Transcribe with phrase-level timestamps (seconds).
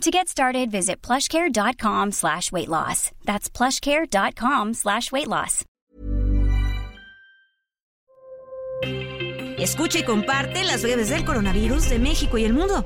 [0.00, 3.10] To get started, visit plushcare.com slash weight loss.
[3.24, 5.64] That's plushcare.com slash weight loss.
[9.58, 12.84] Escucha y comparte las breves del coronavirus de México y el mundo.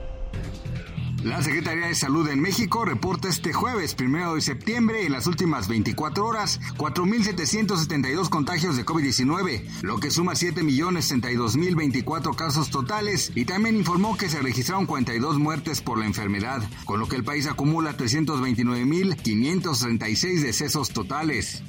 [1.24, 5.66] La Secretaría de Salud en México reporta este jueves, primero de septiembre, en las últimas
[5.66, 14.16] 24 horas, 4.772 contagios de COVID-19, lo que suma 7.062.024 casos totales, y también informó
[14.16, 20.40] que se registraron 42 muertes por la enfermedad, con lo que el país acumula 329.536
[20.40, 21.64] decesos totales.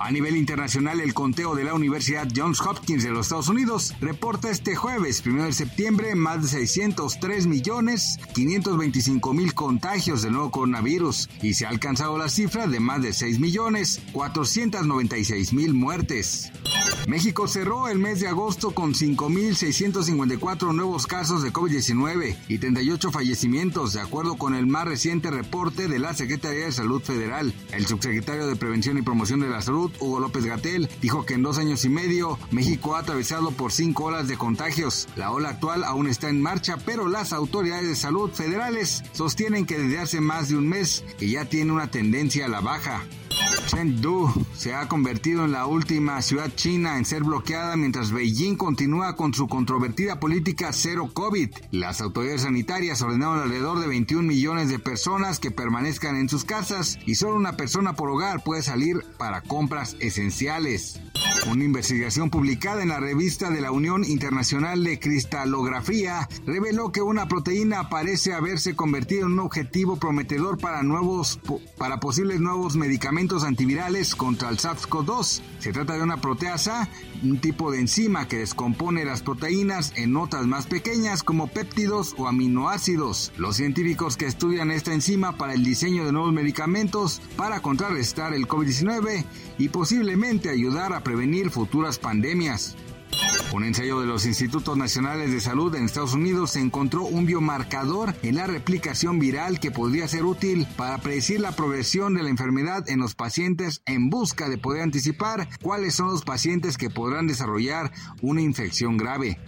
[0.00, 4.50] A nivel internacional, el conteo de la Universidad Johns Hopkins de los Estados Unidos reporta
[4.50, 8.18] este jueves, primero de septiembre, más de 603 millones
[8.94, 13.12] 525 mil contagios del nuevo coronavirus y se ha alcanzado la cifra de más de
[13.12, 16.52] 6 millones 496 mil muertes.
[17.08, 23.92] México cerró el mes de agosto con 5.654 nuevos casos de COVID-19 y 38 fallecimientos,
[23.92, 27.52] de acuerdo con el más reciente reporte de la Secretaría de Salud Federal.
[27.72, 31.42] El subsecretario de Prevención y Promoción de la Salud, Hugo López Gatel, dijo que en
[31.42, 35.08] dos años y medio México ha atravesado por cinco olas de contagios.
[35.16, 39.78] La ola actual aún está en marcha, pero las autoridades de salud federales sostienen que
[39.78, 43.02] desde hace más de un mes que ya tiene una tendencia a la baja.
[43.66, 49.16] Chengdu se ha convertido en la última ciudad china en ser bloqueada mientras Beijing continúa
[49.16, 51.50] con su controvertida política cero COVID.
[51.70, 56.98] Las autoridades sanitarias ordenaron alrededor de 21 millones de personas que permanezcan en sus casas
[57.06, 61.00] y solo una persona por hogar puede salir para compras esenciales.
[61.46, 67.28] Una investigación publicada en la revista de la Unión Internacional de Cristalografía reveló que una
[67.28, 71.38] proteína parece haberse convertido en un objetivo prometedor para nuevos
[71.76, 75.42] para posibles nuevos medicamentos antivirales contra el SARS-CoV-2.
[75.58, 76.88] Se trata de una proteasa,
[77.22, 82.26] un tipo de enzima que descompone las proteínas en notas más pequeñas como péptidos o
[82.26, 83.32] aminoácidos.
[83.36, 88.48] Los científicos que estudian esta enzima para el diseño de nuevos medicamentos para contrarrestar el
[88.48, 89.24] COVID-19
[89.58, 91.13] y posiblemente ayudar a prevenir
[91.50, 92.76] futuras pandemias.
[93.52, 98.34] Un ensayo de los Institutos Nacionales de Salud en Estados Unidos encontró un biomarcador en
[98.34, 102.98] la replicación viral que podría ser útil para predecir la progresión de la enfermedad en
[102.98, 108.42] los pacientes en busca de poder anticipar cuáles son los pacientes que podrán desarrollar una
[108.42, 109.38] infección grave.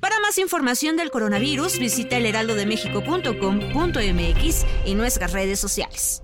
[0.00, 6.23] Para más información del coronavirus, visita elheraldodemexico.com.mx y nuestras redes sociales.